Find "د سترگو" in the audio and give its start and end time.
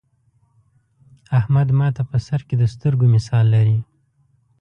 2.57-3.07